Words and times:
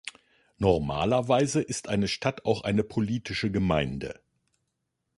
Normalerweise 0.57 1.61
ist 1.61 1.87
eine 1.87 2.07
Stadt 2.07 2.43
auch 2.43 2.63
eine 2.63 2.83
politische 2.83 3.51
Gemeinde. 3.51 4.19